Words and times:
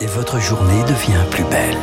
et 0.00 0.06
votre 0.06 0.40
journée 0.40 0.82
devient 0.82 1.24
plus 1.30 1.44
belle. 1.44 1.76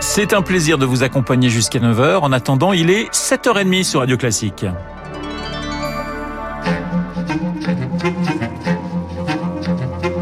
C'est 0.00 0.32
un 0.32 0.42
plaisir 0.42 0.78
de 0.78 0.86
vous 0.86 1.02
accompagner 1.02 1.50
jusqu'à 1.50 1.78
9h. 1.78 2.18
En 2.18 2.32
attendant, 2.32 2.72
il 2.72 2.90
est 2.90 3.12
7h30 3.12 3.84
sur 3.84 4.00
Radio 4.00 4.16
Classique.« 4.16 4.64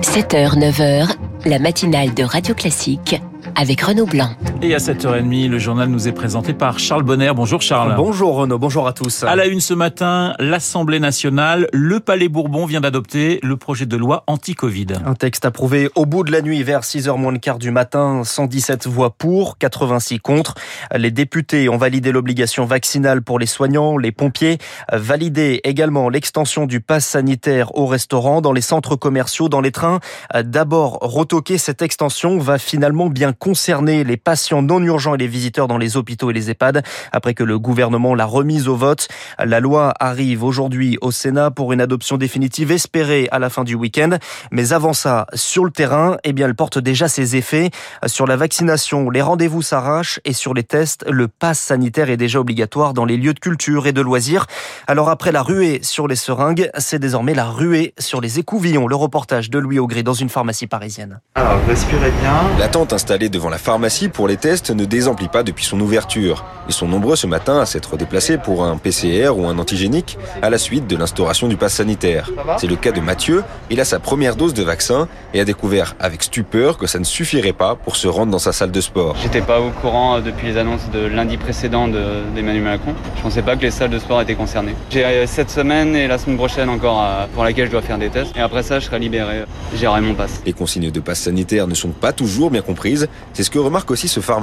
7h, 0.02 0.58
9h, 0.58 1.08
la 1.46 1.58
matinale 1.58 2.14
de 2.14 2.22
Radio 2.22 2.54
Classique 2.54 3.20
avec 3.56 3.82
Renaud 3.82 4.06
Blanc. 4.06 4.30
Et 4.64 4.74
à 4.74 4.78
7h30, 4.78 5.50
le 5.50 5.58
journal 5.58 5.90
nous 5.90 6.08
est 6.08 6.12
présenté 6.12 6.54
par 6.54 6.78
Charles 6.78 7.02
Bonner. 7.02 7.30
Bonjour 7.36 7.60
Charles. 7.60 7.96
Bonjour 7.98 8.34
Renaud, 8.34 8.58
bonjour 8.58 8.86
à 8.86 8.94
tous. 8.94 9.22
À 9.22 9.36
la 9.36 9.44
une 9.44 9.60
ce 9.60 9.74
matin, 9.74 10.32
l'Assemblée 10.38 11.00
nationale, 11.00 11.68
le 11.74 12.00
Palais 12.00 12.30
Bourbon 12.30 12.64
vient 12.64 12.80
d'adopter 12.80 13.40
le 13.42 13.58
projet 13.58 13.84
de 13.84 13.94
loi 13.98 14.24
anti-Covid. 14.26 14.86
Un 15.04 15.16
texte 15.16 15.44
approuvé 15.44 15.90
au 15.96 16.06
bout 16.06 16.24
de 16.24 16.32
la 16.32 16.40
nuit 16.40 16.62
vers 16.62 16.80
6h 16.80 17.14
moins 17.18 17.32
le 17.32 17.40
quart 17.40 17.58
du 17.58 17.70
matin, 17.70 18.22
117 18.24 18.86
voix 18.86 19.10
pour, 19.10 19.58
86 19.58 20.20
contre. 20.20 20.54
Les 20.96 21.10
députés 21.10 21.68
ont 21.68 21.76
validé 21.76 22.10
l'obligation 22.10 22.64
vaccinale 22.64 23.20
pour 23.20 23.38
les 23.38 23.44
soignants, 23.44 23.98
les 23.98 24.12
pompiers, 24.12 24.56
validé 24.90 25.60
également 25.64 26.08
l'extension 26.08 26.64
du 26.64 26.80
pass 26.80 27.04
sanitaire 27.04 27.76
au 27.76 27.84
restaurant, 27.84 28.40
dans 28.40 28.52
les 28.52 28.62
centres 28.62 28.96
commerciaux, 28.96 29.50
dans 29.50 29.60
les 29.60 29.72
trains. 29.72 30.00
D'abord 30.42 31.00
retoquer 31.02 31.58
cette 31.58 31.82
extension 31.82 32.38
va 32.38 32.56
finalement 32.56 33.10
bien 33.10 33.34
concerner 33.34 34.04
les 34.04 34.16
patients 34.16 34.53
non 34.62 34.82
urgents 34.82 35.14
et 35.14 35.18
les 35.18 35.26
visiteurs 35.26 35.68
dans 35.68 35.78
les 35.78 35.96
hôpitaux 35.96 36.30
et 36.30 36.34
les 36.34 36.50
EHPAD. 36.50 36.82
Après 37.12 37.34
que 37.34 37.44
le 37.44 37.58
gouvernement 37.58 38.14
l'a 38.14 38.26
remise 38.26 38.68
au 38.68 38.76
vote, 38.76 39.08
la 39.38 39.60
loi 39.60 39.94
arrive 40.00 40.44
aujourd'hui 40.44 40.98
au 41.00 41.10
Sénat 41.10 41.50
pour 41.50 41.72
une 41.72 41.80
adoption 41.80 42.16
définitive 42.16 42.72
espérée 42.72 43.28
à 43.30 43.38
la 43.38 43.50
fin 43.50 43.64
du 43.64 43.74
week-end. 43.74 44.10
Mais 44.50 44.72
avant 44.72 44.92
ça, 44.92 45.26
sur 45.34 45.64
le 45.64 45.70
terrain, 45.70 46.16
eh 46.24 46.32
bien, 46.32 46.46
elle 46.46 46.54
porte 46.54 46.78
déjà 46.78 47.08
ses 47.08 47.36
effets. 47.36 47.70
Sur 48.06 48.26
la 48.26 48.36
vaccination, 48.36 49.10
les 49.10 49.22
rendez-vous 49.22 49.62
s'arrachent 49.62 50.20
et 50.24 50.32
sur 50.32 50.54
les 50.54 50.64
tests, 50.64 51.04
le 51.08 51.28
pass 51.28 51.58
sanitaire 51.58 52.10
est 52.10 52.16
déjà 52.16 52.40
obligatoire 52.40 52.94
dans 52.94 53.04
les 53.04 53.16
lieux 53.16 53.34
de 53.34 53.40
culture 53.40 53.86
et 53.86 53.92
de 53.92 54.00
loisirs. 54.00 54.46
Alors 54.86 55.08
après 55.08 55.32
la 55.32 55.42
ruée 55.42 55.80
sur 55.82 56.08
les 56.08 56.16
seringues, 56.16 56.70
c'est 56.78 56.98
désormais 56.98 57.34
la 57.34 57.46
ruée 57.46 57.94
sur 57.98 58.20
les 58.20 58.38
écouvillons. 58.38 58.86
Le 58.86 58.96
reportage 58.96 59.50
de 59.50 59.58
Louis 59.58 59.78
Augry 59.78 60.02
dans 60.02 60.14
une 60.14 60.28
pharmacie 60.28 60.66
parisienne. 60.66 61.20
Alors, 61.34 61.58
respirez 61.66 62.10
bien. 62.20 62.58
La 62.58 62.68
tente 62.68 62.92
installée 62.92 63.28
devant 63.28 63.48
la 63.48 63.58
pharmacie 63.58 64.08
pour 64.08 64.28
les 64.28 64.36
tests 64.44 64.72
ne 64.72 64.84
désemplit 64.84 65.28
pas 65.28 65.42
depuis 65.42 65.64
son 65.64 65.80
ouverture. 65.80 66.44
Ils 66.68 66.74
sont 66.74 66.86
nombreux 66.86 67.16
ce 67.16 67.26
matin 67.26 67.60
à 67.60 67.64
s'être 67.64 67.96
déplacés 67.96 68.36
pour 68.36 68.62
un 68.62 68.76
PCR 68.76 69.30
ou 69.34 69.46
un 69.46 69.58
antigénique 69.58 70.18
à 70.42 70.50
la 70.50 70.58
suite 70.58 70.86
de 70.86 70.98
l'instauration 70.98 71.48
du 71.48 71.56
pass 71.56 71.72
sanitaire. 71.72 72.30
C'est 72.58 72.66
le 72.66 72.76
cas 72.76 72.92
de 72.92 73.00
Mathieu. 73.00 73.42
Il 73.70 73.80
a 73.80 73.86
sa 73.86 74.00
première 74.00 74.36
dose 74.36 74.52
de 74.52 74.62
vaccin 74.62 75.08
et 75.32 75.40
a 75.40 75.46
découvert 75.46 75.94
avec 75.98 76.22
stupeur 76.22 76.76
que 76.76 76.86
ça 76.86 76.98
ne 76.98 77.04
suffirait 77.04 77.54
pas 77.54 77.74
pour 77.74 77.96
se 77.96 78.06
rendre 78.06 78.32
dans 78.32 78.38
sa 78.38 78.52
salle 78.52 78.70
de 78.70 78.82
sport. 78.82 79.16
J'étais 79.22 79.40
pas 79.40 79.60
au 79.60 79.70
courant 79.70 80.20
depuis 80.20 80.48
les 80.48 80.58
annonces 80.58 80.90
de 80.92 81.06
lundi 81.06 81.38
précédent 81.38 81.88
d'Emmanuel 81.88 82.64
Macron. 82.64 82.94
Je 83.16 83.22
pensais 83.22 83.40
pas 83.40 83.56
que 83.56 83.62
les 83.62 83.70
salles 83.70 83.88
de 83.88 83.98
sport 83.98 84.20
étaient 84.20 84.34
concernées. 84.34 84.74
J'ai 84.90 85.06
euh, 85.06 85.26
cette 85.26 85.48
semaine 85.48 85.96
et 85.96 86.06
la 86.06 86.18
semaine 86.18 86.36
prochaine 86.36 86.68
encore 86.68 87.02
euh, 87.02 87.24
pour 87.32 87.44
laquelle 87.44 87.68
je 87.68 87.72
dois 87.72 87.80
faire 87.80 87.96
des 87.96 88.10
tests. 88.10 88.36
Et 88.36 88.40
après 88.40 88.62
ça, 88.62 88.78
je 88.78 88.84
serai 88.84 88.98
libéré. 88.98 89.44
J'aurai 89.74 90.02
mon 90.02 90.12
pass. 90.12 90.42
Les 90.44 90.52
consignes 90.52 90.90
de 90.90 91.00
pass 91.00 91.20
sanitaire 91.20 91.66
ne 91.66 91.74
sont 91.74 91.92
pas 91.92 92.12
toujours 92.12 92.50
bien 92.50 92.60
comprises. 92.60 93.08
C'est 93.32 93.42
ce 93.42 93.50
que 93.50 93.58
remarque 93.58 93.90
aussi 93.90 94.06
ce 94.06 94.20
pharmacien. 94.20 94.33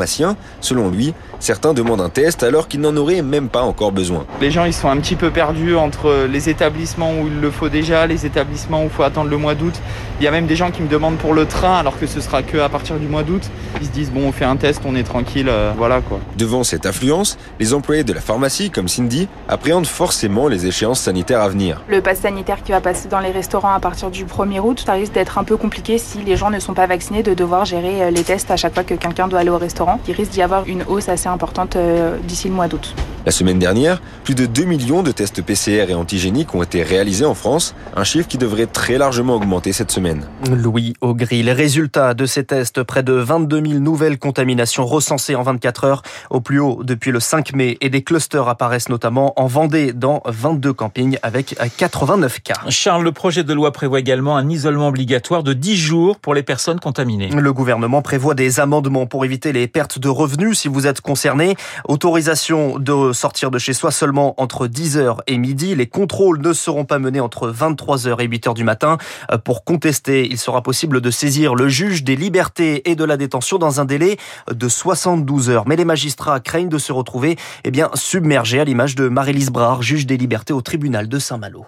Selon 0.59 0.89
lui, 0.89 1.14
certains 1.39 1.73
demandent 1.73 2.02
un 2.02 2.09
test 2.09 2.44
alors 2.44 2.67
qu'ils 2.67 2.81
n'en 2.81 2.95
auraient 2.95 3.22
même 3.22 3.50
pas 3.50 3.61
encore 3.61 3.92
besoin. 3.92 4.25
Les 4.42 4.52
gens, 4.52 4.66
ils 4.66 4.73
sont 4.73 4.89
un 4.89 4.98
petit 4.98 5.16
peu 5.16 5.31
perdus 5.31 5.75
entre 5.75 6.28
les 6.30 6.50
établissements 6.50 7.11
où 7.14 7.28
il 7.28 7.39
le 7.39 7.52
faut 7.52 7.70
déjà, 7.70 8.08
les 8.08 8.25
établissements 8.25 8.81
où 8.81 8.86
il 8.86 8.89
faut 8.89 9.03
attendre 9.03 9.30
le 9.30 9.38
mois 9.38 9.56
d'août. 9.56 9.73
Il 10.20 10.23
y 10.23 10.28
a 10.28 10.31
même 10.31 10.48
des 10.48 10.56
gens 10.56 10.72
qui 10.72 10.81
me 10.81 10.88
demandent 10.88 11.17
pour 11.17 11.33
le 11.33 11.45
train 11.45 11.78
alors 11.78 12.00
que 12.00 12.08
ce 12.08 12.22
sera 12.22 12.44
que 12.44 12.58
à 12.58 12.70
partir 12.70 12.98
du 12.98 13.08
mois 13.08 13.23
d'août. 13.23 13.44
Ils 13.80 13.88
se 13.88 13.92
disent 13.92 14.11
bon, 14.11 14.28
on 14.28 14.31
fait 14.31 14.45
un 14.45 14.56
test, 14.56 14.81
on 14.86 14.95
est 14.95 15.03
tranquille, 15.03 15.50
euh, 15.50 15.72
voilà 15.75 16.02
quoi. 16.02 16.20
Devant 16.38 16.64
cette 16.64 16.86
affluence, 16.86 17.38
les 17.59 17.73
employés 17.73 18.04
de 18.04 18.14
la 18.14 18.21
pharmacie, 18.21 18.70
comme 18.70 18.88
Cindy, 18.88 19.27
appréhendent 19.48 19.88
forcément 19.88 20.48
les 20.48 20.67
échéances 20.67 20.99
sanitaires 20.99 21.42
à 21.42 21.49
venir. 21.49 21.82
Le 21.88 22.02
pass 22.02 22.20
sanitaire 22.20 22.64
qui 22.64 22.71
va 22.71 22.82
passer 22.82 23.08
dans 23.08 23.20
les 23.20 23.32
restaurants 23.32 23.73
à 23.73 23.80
partir 23.80 24.11
du 24.11 24.26
1er 24.26 24.60
août, 24.60 24.83
ça 24.86 24.94
risque 24.94 25.14
d'être 25.14 25.38
un 25.38 25.44
peu 25.44 25.58
compliqué 25.58 25.98
si 25.98 26.20
les 26.20 26.36
gens 26.36 26.49
ne 26.49 26.60
sont 26.60 26.73
pas 26.73 26.88
vaccinés 26.88 27.23
de 27.23 27.33
devoir 27.33 27.65
gérer 27.65 28.04
euh, 28.04 28.11
les 28.11 28.23
tests 28.23 28.52
à 28.52 28.58
chaque 28.58 28.73
fois 28.73 28.83
que 28.83 28.94
quelqu'un 28.94 29.27
doit 29.27 29.39
aller 29.39 29.49
au 29.49 29.58
restaurant. 29.58 29.70
Il 30.08 30.14
risque 30.14 30.32
d'y 30.32 30.42
avoir 30.42 30.67
une 30.67 30.83
hausse 30.87 31.09
assez 31.09 31.27
importante 31.27 31.76
euh, 31.76 32.17
d'ici 32.23 32.48
le 32.48 32.54
mois 32.54 32.67
d'août. 32.67 32.95
La 33.23 33.32
semaine 33.32 33.59
dernière, 33.59 34.02
plus 34.23 34.33
de 34.33 34.48
2 34.48 34.64
millions 34.64 35.04
de 35.04 35.11
tests 35.11 35.43
PCR 35.43 35.86
et 35.89 35.93
antigéniques 35.93 36.55
ont 36.55 36.64
été 36.64 36.82
réalisés 36.82 37.26
en 37.26 37.36
France, 37.36 37.76
un 37.95 38.04
chiffre 38.04 38.27
qui 38.27 38.39
devrait 38.39 38.65
très 38.65 38.98
largement 38.98 39.36
augmenter 39.36 39.73
cette 39.73 39.92
semaine. 39.92 40.26
Louis 40.49 40.95
Augry, 41.02 41.43
les 41.43 41.54
résultats 41.54 42.15
de 42.15 42.26
ces 42.26 42.45
tests, 42.45 42.82
près 42.82 43.04
de 43.04 43.14
22 43.14 43.64
000 43.64 43.80
nouvelles 43.80 44.17
contaminations 44.17 44.87
recensées 44.87 45.36
en 45.36 45.43
24 45.43 45.83
heures, 45.83 46.02
au 46.32 46.42
plus 46.42 46.59
haut 46.59 46.82
depuis 46.83 47.11
le 47.11 47.20
5 47.20 47.54
mai, 47.54 47.77
et 47.80 47.92
des 47.92 48.02
clusters 48.02 48.48
apparaissent 48.48 48.89
notamment 48.89 49.39
en 49.39 49.45
Vendée 49.45 49.93
dans 49.93 50.23
22 50.26 50.73
campings 50.73 51.20
avec 51.21 51.55
89 51.77 52.39
cas. 52.39 52.55
Charles, 52.70 53.03
le 53.03 53.11
projet 53.11 53.43
de 53.43 53.53
loi 53.53 53.71
prévoit 53.71 53.99
également 53.99 54.36
un 54.36 54.49
isolement 54.49 54.88
obligatoire 54.88 55.43
de 55.43 55.53
10 55.53 55.77
jours 55.77 56.17
pour 56.17 56.33
les 56.33 56.42
personnes 56.42 56.80
contaminées. 56.80 57.30
Le 57.30 57.53
gouvernement 57.53 58.02
prévoit 58.02 58.33
des 58.33 58.59
amendements 58.59 59.05
pour 59.05 59.26
éviter 59.26 59.52
les 59.52 59.67
pertes 59.67 59.99
de 59.99 60.09
revenus 60.09 60.58
si 60.58 60.67
vous 60.67 60.88
êtes 60.88 61.02
concerné. 61.02 61.55
Autorisation 61.88 62.80
de 62.80 63.11
sortir 63.14 63.52
de 63.52 63.58
chez 63.58 63.73
soi 63.73 63.92
seulement 63.92 64.33
entre 64.42 64.67
10h 64.67 65.17
et 65.27 65.38
midi. 65.38 65.76
Les 65.76 65.88
contrôles 65.88 66.39
ne 66.42 66.54
seront 66.54 66.86
pas 66.86 66.99
menés 66.99 67.20
entre 67.20 67.52
23h 67.52 68.22
et 68.22 68.27
8h 68.27 68.54
du 68.54 68.64
matin. 68.64 68.98
Pour 69.45 69.64
contester, 69.64 70.26
il 70.26 70.38
sera 70.38 70.61
possible 70.61 71.02
de 71.02 71.11
saisir 71.11 71.55
le 71.55 71.67
juge 71.67 72.04
des 72.04 72.16
libertés 72.16 72.89
et 72.89 72.95
de 72.95 73.04
la 73.04 73.17
détention 73.17 73.58
dans 73.58 73.82
un 73.82 73.86
délai 73.86 74.17
de 74.52 74.67
72 74.67 75.50
heures. 75.50 75.67
Mais 75.67 75.76
les 75.76 75.86
magistrats 75.86 76.39
craignent 76.39 76.70
de 76.70 76.77
se 76.77 76.92
retrouver 76.92 77.38
eh 77.66 77.71
submergés 77.94 78.60
à 78.60 78.64
l'image 78.64 78.95
de 78.95 79.10
Marie-Lise 79.10 79.52
Brard, 79.52 79.82
juge 79.82 80.05
des 80.05 80.17
libertés 80.17 80.54
au 80.54 80.61
tribunal 80.61 81.08
de 81.08 81.20
Saint-Malo. 81.20 81.66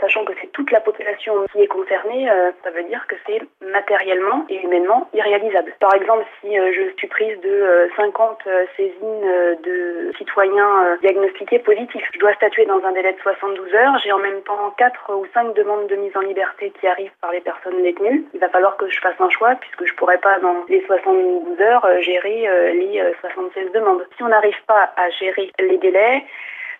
Sachant 0.00 0.24
que 0.24 0.32
c'est 0.40 0.50
toute 0.52 0.70
la 0.70 0.80
population 0.80 1.46
qui 1.52 1.60
est 1.60 1.66
concernée, 1.66 2.30
euh, 2.30 2.50
ça 2.64 2.70
veut 2.70 2.82
dire 2.84 3.04
que 3.08 3.16
c'est 3.26 3.40
matériellement 3.60 4.44
et 4.48 4.60
humainement 4.62 5.08
irréalisable. 5.14 5.74
Par 5.80 5.94
exemple, 5.94 6.24
si 6.40 6.58
euh, 6.58 6.72
je 6.72 6.96
suis 6.96 7.08
prise 7.08 7.38
de 7.40 7.48
euh, 7.48 7.88
50 7.96 8.48
saisines 8.76 9.56
de 9.62 10.12
citoyens 10.18 10.96
diagnostiqués 11.02 11.58
positifs, 11.60 12.08
je 12.12 12.18
dois 12.18 12.34
statuer 12.34 12.64
dans 12.66 12.82
un 12.84 12.92
délai 12.92 13.12
de 13.12 13.20
72 13.20 13.74
heures. 13.74 13.98
J'ai 14.02 14.12
en 14.12 14.18
même 14.18 14.40
temps 14.42 14.74
4 14.78 15.14
ou 15.16 15.26
5 15.34 15.54
demandes 15.54 15.86
de 15.88 15.96
mise 15.96 16.16
en 16.16 16.20
liberté 16.20 16.72
qui 16.80 16.86
arrivent 16.86 17.12
par 17.20 17.32
les 17.32 17.40
personnes 17.40 17.82
détenues. 17.82 18.24
Il 18.34 18.40
va 18.40 18.48
falloir 18.48 18.76
que 18.76 18.88
je 18.88 19.00
fasse 19.00 19.20
un 19.20 19.30
choix 19.30 19.54
puisque 19.56 19.86
je 19.86 19.94
pourrais 19.94 20.18
pas 20.18 20.38
dans 20.40 20.64
les 20.68 20.84
72 20.86 21.60
heures 21.60 21.86
gérer 22.00 22.48
les 22.74 23.02
76 23.20 23.72
demandes. 23.72 24.06
Si 24.16 24.22
on 24.22 24.28
n'arrive 24.28 24.60
pas 24.66 24.92
à 24.96 25.10
gérer 25.10 25.50
les 25.58 25.78
délais, 25.78 26.24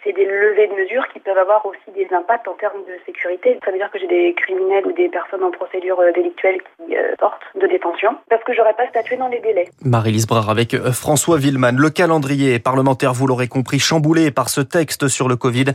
c'est 0.04 0.12
des 0.12 0.24
levées 0.24 0.68
de 0.68 0.74
mesures 0.74 1.06
qui 1.12 1.20
peuvent 1.20 1.38
avoir 1.38 1.64
aussi 1.66 1.90
des 1.94 2.08
impacts 2.14 2.48
en 2.48 2.54
termes 2.54 2.80
de 2.86 2.96
sécurité. 3.06 3.58
Ça 3.64 3.70
veut 3.70 3.78
dire 3.78 3.90
que 3.90 3.98
j'ai 3.98 4.08
des 4.08 4.34
criminels 4.34 4.86
ou 4.86 4.92
des 4.92 5.08
personnes 5.08 5.42
en 5.42 5.50
procédure 5.50 5.98
délictuelle 6.14 6.60
qui 6.76 6.96
euh, 6.96 7.14
sortent 7.18 7.42
de 7.60 7.66
détention 7.66 8.16
parce 8.28 8.42
que 8.44 8.52
j'aurais 8.54 8.74
pas 8.74 8.88
statué 8.88 9.16
dans 9.16 9.28
les 9.28 9.40
délais. 9.40 9.68
Marie-Lise 9.84 10.26
Brard 10.26 10.50
avec 10.50 10.76
François 10.90 11.38
Villeman. 11.38 11.76
Le 11.76 11.90
calendrier 11.90 12.58
parlementaire, 12.58 13.12
vous 13.12 13.26
l'aurez 13.26 13.48
compris, 13.48 13.78
chamboulé 13.78 14.30
par 14.30 14.48
ce 14.48 14.60
texte 14.60 15.08
sur 15.08 15.28
le 15.28 15.36
Covid. 15.36 15.66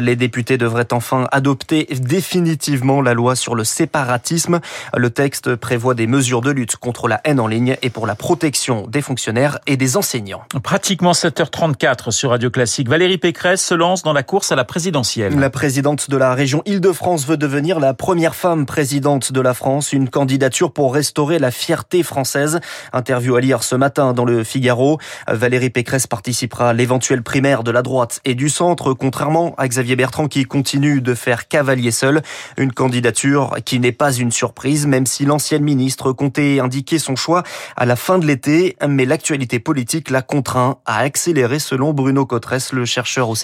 Les 0.00 0.16
députés 0.16 0.58
devraient 0.58 0.92
enfin 0.92 1.26
adopter 1.32 1.86
définitivement 2.00 3.00
la 3.00 3.14
loi 3.14 3.34
sur 3.34 3.54
le 3.54 3.64
séparatisme. 3.64 4.60
Le 4.96 5.10
texte 5.10 5.56
prévoit 5.56 5.94
des 5.94 6.06
mesures 6.06 6.40
de 6.40 6.50
lutte 6.50 6.76
contre 6.76 7.08
la 7.08 7.20
haine 7.24 7.40
en 7.40 7.46
ligne 7.46 7.76
et 7.82 7.90
pour 7.90 8.06
la 8.06 8.14
protection 8.14 8.86
des 8.86 9.02
fonctionnaires 9.02 9.58
et 9.66 9.76
des 9.76 9.96
enseignants. 9.96 10.42
Pratiquement 10.62 11.12
7h34 11.12 12.10
sur 12.10 12.30
Radio 12.30 12.50
Classique. 12.50 12.88
Valérie 12.88 13.18
Pécresse 13.18 13.71
se 13.72 13.76
lance 13.78 14.02
dans 14.02 14.12
la 14.12 14.22
course 14.22 14.52
à 14.52 14.54
la 14.54 14.66
présidentielle. 14.66 15.34
La 15.38 15.48
présidente 15.48 16.10
de 16.10 16.18
la 16.18 16.34
région 16.34 16.60
Île-de-France 16.66 17.26
veut 17.26 17.38
devenir 17.38 17.80
la 17.80 17.94
première 17.94 18.34
femme 18.34 18.66
présidente 18.66 19.32
de 19.32 19.40
la 19.40 19.54
France, 19.54 19.94
une 19.94 20.10
candidature 20.10 20.72
pour 20.72 20.92
restaurer 20.92 21.38
la 21.38 21.50
fierté 21.50 22.02
française. 22.02 22.60
Interview 22.92 23.34
à 23.34 23.40
lire 23.40 23.62
ce 23.62 23.74
matin 23.74 24.12
dans 24.12 24.26
le 24.26 24.44
Figaro. 24.44 24.98
Valérie 25.26 25.70
Pécresse 25.70 26.06
participera 26.06 26.68
à 26.68 26.72
l'éventuelle 26.74 27.22
primaire 27.22 27.62
de 27.62 27.70
la 27.70 27.80
droite 27.80 28.20
et 28.26 28.34
du 28.34 28.50
centre, 28.50 28.92
contrairement 28.92 29.54
à 29.56 29.66
Xavier 29.68 29.96
Bertrand 29.96 30.28
qui 30.28 30.44
continue 30.44 31.00
de 31.00 31.14
faire 31.14 31.48
cavalier 31.48 31.92
seul. 31.92 32.20
Une 32.58 32.74
candidature 32.74 33.56
qui 33.64 33.80
n'est 33.80 33.90
pas 33.90 34.12
une 34.12 34.32
surprise, 34.32 34.86
même 34.86 35.06
si 35.06 35.24
l'ancienne 35.24 35.64
ministre 35.64 36.12
comptait 36.12 36.60
indiquer 36.60 36.98
son 36.98 37.16
choix 37.16 37.42
à 37.78 37.86
la 37.86 37.96
fin 37.96 38.18
de 38.18 38.26
l'été, 38.26 38.76
mais 38.86 39.06
l'actualité 39.06 39.60
politique 39.60 40.10
l'a 40.10 40.20
contraint 40.20 40.76
à 40.84 40.98
accélérer 40.98 41.58
selon 41.58 41.94
Bruno 41.94 42.26
Cotresse, 42.26 42.74
le 42.74 42.84
chercheur 42.84 43.30
au 43.30 43.34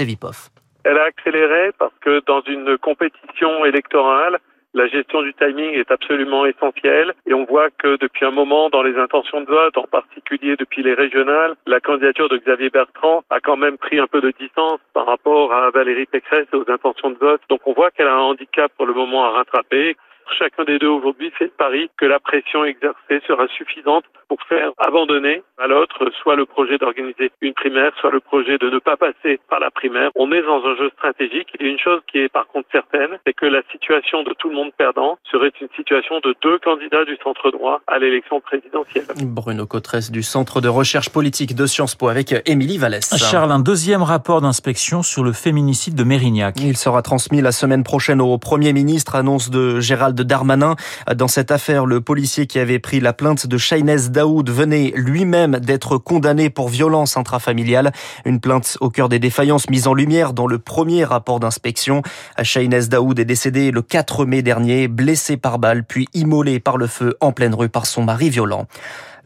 Elle 0.84 0.98
a 0.98 1.04
accéléré 1.04 1.72
parce 1.78 1.94
que 2.00 2.22
dans 2.26 2.40
une 2.42 2.78
compétition 2.78 3.64
électorale, 3.64 4.38
la 4.74 4.86
gestion 4.86 5.22
du 5.22 5.32
timing 5.34 5.72
est 5.72 5.90
absolument 5.90 6.44
essentielle 6.44 7.14
et 7.26 7.34
on 7.34 7.44
voit 7.44 7.70
que 7.70 7.96
depuis 7.96 8.26
un 8.26 8.30
moment 8.30 8.68
dans 8.68 8.82
les 8.82 8.96
intentions 8.96 9.40
de 9.40 9.46
vote, 9.46 9.76
en 9.78 9.86
particulier 9.86 10.56
depuis 10.56 10.82
les 10.82 10.94
régionales, 10.94 11.56
la 11.66 11.80
candidature 11.80 12.28
de 12.28 12.36
Xavier 12.36 12.68
Bertrand 12.68 13.22
a 13.30 13.40
quand 13.40 13.56
même 13.56 13.78
pris 13.78 13.98
un 13.98 14.06
peu 14.06 14.20
de 14.20 14.32
distance 14.38 14.80
par 14.92 15.06
rapport 15.06 15.52
à 15.54 15.70
Valérie 15.70 16.06
Pécresse 16.06 16.48
aux 16.52 16.70
intentions 16.70 17.10
de 17.10 17.18
vote. 17.18 17.40
Donc 17.48 17.60
on 17.66 17.72
voit 17.72 17.90
qu'elle 17.90 18.08
a 18.08 18.14
un 18.14 18.20
handicap 18.20 18.70
pour 18.76 18.86
le 18.86 18.94
moment 18.94 19.24
à 19.24 19.30
rattraper. 19.30 19.96
Chacun 20.36 20.64
des 20.64 20.78
deux 20.78 20.88
aujourd'hui 20.88 21.30
fait 21.38 21.44
le 21.44 21.50
pari 21.50 21.90
que 21.96 22.06
la 22.06 22.18
pression 22.18 22.64
exercée 22.64 23.20
sera 23.26 23.46
suffisante 23.48 24.04
pour 24.28 24.38
faire 24.48 24.70
abandonner 24.78 25.42
à 25.58 25.66
l'autre 25.66 26.10
soit 26.22 26.36
le 26.36 26.46
projet 26.46 26.78
d'organiser 26.78 27.30
une 27.40 27.54
primaire, 27.54 27.92
soit 28.00 28.10
le 28.10 28.20
projet 28.20 28.58
de 28.58 28.68
ne 28.68 28.78
pas 28.78 28.96
passer 28.96 29.40
par 29.48 29.60
la 29.60 29.70
primaire. 29.70 30.10
On 30.14 30.30
est 30.32 30.42
dans 30.42 30.64
un 30.64 30.76
jeu 30.76 30.90
stratégique. 30.90 31.48
A 31.60 31.64
une 31.64 31.78
chose 31.78 32.00
qui 32.10 32.18
est 32.18 32.28
par 32.28 32.46
contre 32.48 32.68
certaine, 32.70 33.18
c'est 33.26 33.32
que 33.32 33.46
la 33.46 33.62
situation 33.72 34.22
de 34.22 34.34
tout 34.38 34.48
le 34.48 34.54
monde 34.54 34.72
perdant 34.76 35.18
serait 35.30 35.52
une 35.60 35.68
situation 35.76 36.20
de 36.20 36.34
deux 36.42 36.58
candidats 36.58 37.04
du 37.04 37.16
centre 37.22 37.50
droit 37.50 37.80
à 37.86 37.98
l'élection 37.98 38.40
présidentielle. 38.40 39.06
Bruno 39.22 39.66
Cotresse 39.66 40.10
du 40.10 40.22
Centre 40.22 40.60
de 40.60 40.68
recherche 40.68 41.10
politique 41.10 41.54
de 41.54 41.66
Sciences 41.66 41.94
Po 41.94 42.08
avec 42.08 42.34
Émilie 42.46 42.78
Vallès. 42.78 43.16
Charles, 43.16 43.52
un 43.52 43.58
deuxième 43.60 44.02
rapport 44.02 44.40
d'inspection 44.40 45.02
sur 45.02 45.24
le 45.24 45.32
féminicide 45.32 45.94
de 45.94 46.04
Mérignac. 46.04 46.56
Il 46.60 46.76
sera 46.76 47.02
transmis 47.02 47.40
la 47.40 47.52
semaine 47.52 47.82
prochaine 47.82 48.20
au 48.20 48.38
Premier 48.38 48.72
ministre, 48.72 49.14
annonce 49.14 49.50
de 49.50 49.80
Gérald 49.80 50.17
Darmanin. 50.22 50.76
Dans 51.14 51.28
cette 51.28 51.50
affaire, 51.50 51.86
le 51.86 52.00
policier 52.00 52.46
qui 52.46 52.58
avait 52.58 52.78
pris 52.78 53.00
la 53.00 53.12
plainte 53.12 53.46
de 53.46 53.58
Shainez 53.58 54.08
Daoud 54.10 54.50
venait 54.50 54.92
lui-même 54.96 55.58
d'être 55.58 55.98
condamné 55.98 56.50
pour 56.50 56.68
violence 56.68 57.16
intrafamiliale. 57.16 57.92
Une 58.24 58.40
plainte 58.40 58.76
au 58.80 58.90
cœur 58.90 59.08
des 59.08 59.18
défaillances 59.18 59.68
mises 59.70 59.86
en 59.86 59.94
lumière 59.94 60.32
dans 60.32 60.46
le 60.46 60.58
premier 60.58 61.04
rapport 61.04 61.40
d'inspection. 61.40 62.02
Shainez 62.42 62.88
Daoud 62.88 63.18
est 63.18 63.24
décédé 63.24 63.70
le 63.70 63.82
4 63.82 64.24
mai 64.24 64.42
dernier, 64.42 64.88
blessé 64.88 65.36
par 65.36 65.58
balle, 65.58 65.84
puis 65.84 66.08
immolé 66.14 66.60
par 66.60 66.76
le 66.76 66.86
feu 66.86 67.16
en 67.20 67.32
pleine 67.32 67.54
rue 67.54 67.68
par 67.68 67.86
son 67.86 68.02
mari 68.02 68.30
violent. 68.30 68.66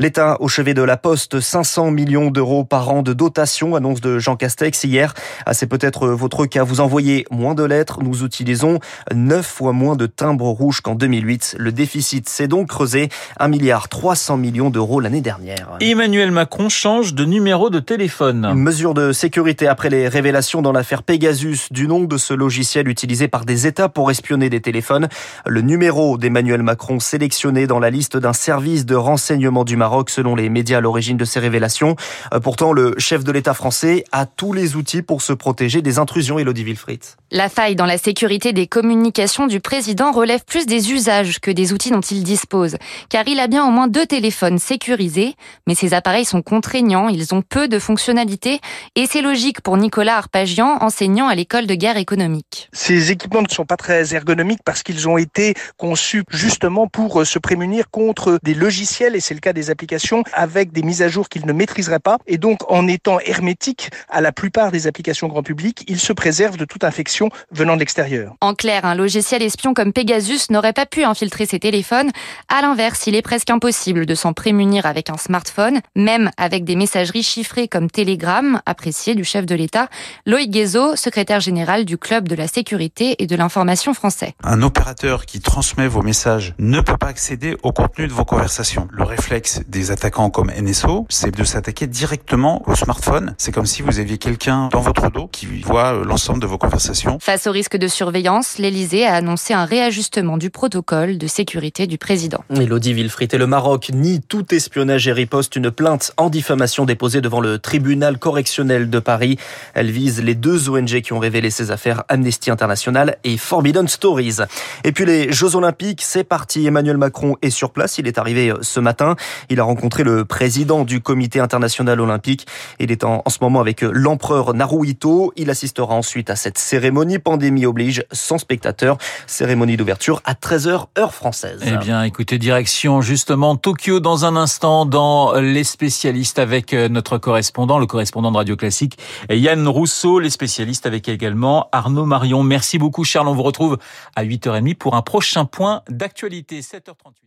L'État 0.02 0.36
au 0.40 0.48
chevet 0.48 0.74
de 0.74 0.82
la 0.82 0.96
Poste, 0.96 1.38
500 1.38 1.92
millions 1.92 2.32
d'euros 2.32 2.64
par 2.64 2.90
an 2.90 3.02
de 3.02 3.12
dotation, 3.12 3.76
annonce 3.76 4.00
de 4.00 4.18
Jean 4.18 4.34
Castex 4.34 4.82
hier. 4.82 5.14
Ah, 5.46 5.54
c'est 5.54 5.68
peut-être 5.68 6.08
votre 6.08 6.44
cas. 6.46 6.64
Vous 6.64 6.80
envoyez 6.80 7.24
moins 7.30 7.54
de 7.54 7.62
lettres. 7.62 8.02
Nous 8.02 8.24
utilisons 8.24 8.80
9 9.14 9.46
fois 9.46 9.72
moins 9.72 9.94
de 9.94 10.06
timbres 10.06 10.48
rouges 10.48 10.80
qu'en 10.80 10.96
2008. 10.96 11.54
Le 11.56 11.70
déficit 11.70 12.28
s'est 12.28 12.48
donc 12.48 12.66
creusé. 12.66 13.10
1 13.38 13.46
milliard 13.46 13.88
300 13.88 14.38
millions 14.38 14.70
d'euros 14.70 14.98
l'année 14.98 15.20
dernière. 15.20 15.68
Emmanuel 15.78 16.32
Macron 16.32 16.68
change 16.68 17.14
de 17.14 17.24
numéro 17.24 17.70
de 17.70 17.78
téléphone. 17.78 18.44
Une 18.44 18.58
mesure 18.58 18.94
de 18.94 19.12
sécurité 19.12 19.68
après 19.68 19.88
les 19.88 20.08
révélations 20.08 20.62
dans 20.62 20.72
l'affaire 20.72 21.04
Pegasus 21.04 21.68
du 21.70 21.86
nom 21.86 22.00
de 22.00 22.16
ce 22.16 22.34
logiciel 22.34 22.88
utilisé 22.88 23.28
par 23.28 23.44
des 23.44 23.68
États 23.68 23.88
pour 23.88 24.10
espionner 24.10 24.50
des 24.50 24.60
téléphones. 24.60 25.06
Le 25.46 25.60
numéro 25.60 26.18
d'Emmanuel 26.18 26.64
Macron 26.64 26.98
sélectionné 26.98 27.68
dans 27.68 27.78
la 27.78 27.90
liste 27.90 28.16
d'un 28.16 28.32
service 28.32 28.84
de 28.84 28.96
renseignement 28.96 29.62
du 29.62 29.76
Maroc 29.76 29.91
selon 30.08 30.34
les 30.34 30.48
médias 30.48 30.78
à 30.78 30.80
l'origine 30.80 31.16
de 31.16 31.24
ces 31.24 31.40
révélations. 31.40 31.96
Euh, 32.32 32.40
pourtant, 32.40 32.72
le 32.72 32.94
chef 32.98 33.24
de 33.24 33.32
l'État 33.32 33.54
français 33.54 34.04
a 34.12 34.26
tous 34.26 34.52
les 34.52 34.76
outils 34.76 35.02
pour 35.02 35.22
se 35.22 35.32
protéger 35.32 35.82
des 35.82 35.98
intrusions, 35.98 36.38
Elodie 36.38 36.64
Wilfried. 36.64 37.02
La 37.30 37.48
faille 37.48 37.76
dans 37.76 37.86
la 37.86 37.98
sécurité 37.98 38.52
des 38.52 38.66
communications 38.66 39.46
du 39.46 39.60
président 39.60 40.12
relève 40.12 40.44
plus 40.44 40.66
des 40.66 40.92
usages 40.92 41.40
que 41.40 41.50
des 41.50 41.72
outils 41.72 41.90
dont 41.90 42.00
il 42.00 42.22
dispose, 42.22 42.76
car 43.08 43.26
il 43.26 43.38
a 43.38 43.46
bien 43.46 43.66
au 43.66 43.70
moins 43.70 43.88
deux 43.88 44.06
téléphones 44.06 44.58
sécurisés, 44.58 45.34
mais 45.66 45.74
ces 45.74 45.94
appareils 45.94 46.24
sont 46.24 46.42
contraignants, 46.42 47.08
ils 47.08 47.34
ont 47.34 47.42
peu 47.42 47.68
de 47.68 47.78
fonctionnalités, 47.78 48.60
et 48.96 49.06
c'est 49.06 49.22
logique 49.22 49.60
pour 49.60 49.76
Nicolas 49.76 50.16
Arpagian, 50.16 50.78
enseignant 50.80 51.28
à 51.28 51.34
l'école 51.34 51.66
de 51.66 51.74
guerre 51.74 51.96
économique. 51.96 52.68
Ces 52.72 53.10
équipements 53.10 53.42
ne 53.42 53.48
sont 53.48 53.64
pas 53.64 53.76
très 53.76 54.14
ergonomiques 54.14 54.62
parce 54.64 54.82
qu'ils 54.82 55.08
ont 55.08 55.18
été 55.18 55.54
conçus 55.76 56.24
justement 56.30 56.86
pour 56.86 57.26
se 57.26 57.38
prémunir 57.38 57.90
contre 57.90 58.38
des 58.42 58.54
logiciels, 58.54 59.16
et 59.16 59.20
c'est 59.20 59.34
le 59.34 59.40
cas 59.40 59.52
des 59.52 59.70
applications 59.72 60.22
avec 60.32 60.70
des 60.70 60.82
mises 60.82 61.02
à 61.02 61.08
jour 61.08 61.28
qu'ils 61.28 61.46
ne 61.46 61.52
maîtriseraient 61.52 61.98
pas. 61.98 62.18
Et 62.28 62.38
donc, 62.38 62.70
en 62.70 62.86
étant 62.86 63.18
hermétiques 63.18 63.90
à 64.08 64.20
la 64.20 64.30
plupart 64.30 64.70
des 64.70 64.86
applications 64.86 65.26
grand 65.26 65.42
public, 65.42 65.84
ils 65.88 65.98
se 65.98 66.12
préservent 66.12 66.56
de 66.56 66.64
toute 66.64 66.84
infection 66.84 67.30
venant 67.50 67.74
de 67.74 67.80
l'extérieur. 67.80 68.34
En 68.40 68.54
clair, 68.54 68.84
un 68.84 68.94
logiciel 68.94 69.42
espion 69.42 69.74
comme 69.74 69.92
Pegasus 69.92 70.50
n'aurait 70.50 70.72
pas 70.72 70.86
pu 70.86 71.02
infiltrer 71.02 71.46
ses 71.46 71.58
téléphones. 71.58 72.10
À 72.48 72.62
l'inverse, 72.62 73.06
il 73.06 73.16
est 73.16 73.22
presque 73.22 73.50
impossible 73.50 74.06
de 74.06 74.14
s'en 74.14 74.32
prémunir 74.32 74.86
avec 74.86 75.10
un 75.10 75.16
smartphone, 75.16 75.80
même 75.96 76.30
avec 76.36 76.64
des 76.64 76.76
messageries 76.76 77.22
chiffrées 77.22 77.68
comme 77.68 77.90
Telegram, 77.90 78.60
apprécié 78.66 79.14
du 79.14 79.24
chef 79.24 79.46
de 79.46 79.54
l'État, 79.54 79.88
Loïc 80.26 80.50
Guézo, 80.50 80.96
secrétaire 80.96 81.40
général 81.40 81.84
du 81.84 81.96
Club 81.96 82.28
de 82.28 82.34
la 82.34 82.46
sécurité 82.46 83.16
et 83.22 83.26
de 83.26 83.36
l'information 83.36 83.94
français. 83.94 84.34
Un 84.44 84.62
opérateur 84.62 85.26
qui 85.26 85.40
transmet 85.40 85.88
vos 85.88 86.02
messages 86.02 86.54
ne 86.58 86.80
peut 86.80 86.96
pas 86.96 87.08
accéder 87.08 87.56
au 87.62 87.72
contenu 87.72 88.06
de 88.06 88.12
vos 88.12 88.24
conversations. 88.24 88.88
Le 88.90 89.04
réflexe 89.04 89.61
des 89.68 89.90
attaquants 89.90 90.30
comme 90.30 90.50
NSO, 90.50 91.06
c'est 91.08 91.34
de 91.34 91.44
s'attaquer 91.44 91.86
directement 91.86 92.62
au 92.66 92.74
smartphone. 92.74 93.34
C'est 93.38 93.52
comme 93.52 93.66
si 93.66 93.82
vous 93.82 93.98
aviez 93.98 94.18
quelqu'un 94.18 94.68
dans 94.72 94.80
votre 94.80 95.10
dos 95.10 95.28
qui 95.30 95.46
voit 95.62 95.94
euh, 95.94 96.04
l'ensemble 96.04 96.40
de 96.40 96.46
vos 96.46 96.58
conversations. 96.58 97.18
Face 97.20 97.46
au 97.46 97.52
risque 97.52 97.76
de 97.76 97.88
surveillance, 97.88 98.58
l'Elysée 98.58 99.06
a 99.06 99.14
annoncé 99.14 99.54
un 99.54 99.64
réajustement 99.64 100.38
du 100.38 100.50
protocole 100.50 101.18
de 101.18 101.26
sécurité 101.26 101.86
du 101.86 101.98
président. 101.98 102.44
Elodie 102.50 102.94
Wilfried 102.94 103.32
et 103.34 103.38
le 103.38 103.46
Maroc 103.46 103.90
nie 103.92 104.20
tout 104.20 104.54
espionnage 104.54 105.08
et 105.08 105.12
riposte 105.12 105.56
une 105.56 105.70
plainte 105.70 106.12
en 106.16 106.30
diffamation 106.30 106.84
déposée 106.84 107.20
devant 107.20 107.40
le 107.40 107.58
tribunal 107.58 108.18
correctionnel 108.18 108.90
de 108.90 108.98
Paris. 108.98 109.38
Elle 109.74 109.90
vise 109.90 110.22
les 110.22 110.34
deux 110.34 110.68
ONG 110.68 111.00
qui 111.00 111.12
ont 111.12 111.18
révélé 111.18 111.50
ces 111.50 111.70
affaires, 111.70 112.04
Amnesty 112.08 112.50
International 112.50 113.16
et 113.24 113.36
Forbidden 113.36 113.88
Stories. 113.88 114.38
Et 114.84 114.92
puis 114.92 115.04
les 115.04 115.32
Jeux 115.32 115.56
Olympiques, 115.56 116.02
c'est 116.02 116.24
parti. 116.24 116.66
Emmanuel 116.66 116.96
Macron 116.96 117.36
est 117.42 117.50
sur 117.50 117.70
place. 117.70 117.98
Il 117.98 118.06
est 118.06 118.18
arrivé 118.18 118.50
euh, 118.50 118.58
ce 118.62 118.80
matin. 118.80 119.16
Il 119.52 119.60
a 119.60 119.64
rencontré 119.64 120.02
le 120.02 120.24
président 120.24 120.84
du 120.84 121.00
comité 121.02 121.38
international 121.38 122.00
olympique. 122.00 122.46
Il 122.78 122.90
est 122.90 123.04
en, 123.04 123.22
ce 123.28 123.38
moment 123.42 123.60
avec 123.60 123.82
l'empereur 123.82 124.54
Naruhito. 124.54 125.32
Il 125.36 125.50
assistera 125.50 125.94
ensuite 125.94 126.30
à 126.30 126.36
cette 126.36 126.56
cérémonie 126.56 127.18
pandémie 127.18 127.66
oblige 127.66 128.04
sans 128.12 128.38
spectateurs. 128.38 128.96
Cérémonie 129.26 129.76
d'ouverture 129.76 130.22
à 130.24 130.32
13h 130.32 130.86
heure 130.98 131.12
française. 131.12 131.60
Eh 131.66 131.76
bien, 131.76 132.02
écoutez, 132.02 132.38
direction 132.38 133.02
justement 133.02 133.56
Tokyo 133.56 134.00
dans 134.00 134.24
un 134.24 134.36
instant 134.36 134.86
dans 134.86 135.34
les 135.34 135.64
spécialistes 135.64 136.38
avec 136.38 136.72
euh, 136.72 136.88
notre 136.88 137.18
correspondant, 137.18 137.78
le 137.78 137.86
correspondant 137.86 138.32
de 138.32 138.36
Radio 138.38 138.56
Classique, 138.56 138.98
Yann 139.28 139.68
Rousseau, 139.68 140.18
les 140.18 140.30
spécialistes 140.30 140.86
avec 140.86 141.08
également 141.08 141.68
Arnaud 141.72 142.06
Marion. 142.06 142.42
Merci 142.42 142.78
beaucoup 142.78 143.04
Charles, 143.04 143.28
on 143.28 143.34
vous 143.34 143.42
retrouve 143.42 143.78
à 144.16 144.24
8h30 144.24 144.76
pour 144.76 144.94
un 144.94 145.02
prochain 145.02 145.44
point 145.44 145.82
d'actualité, 145.88 146.60
7h38. 146.60 147.22